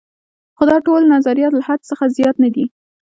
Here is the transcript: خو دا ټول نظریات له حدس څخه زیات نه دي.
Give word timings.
خو 0.55 0.63
دا 0.71 0.77
ټول 0.85 1.01
نظریات 1.13 1.51
له 1.55 1.61
حدس 1.67 1.85
څخه 1.91 2.03
زیات 2.17 2.35
نه 2.43 2.49
دي. 2.55 2.65